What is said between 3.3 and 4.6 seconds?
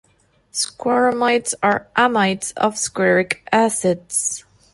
acids.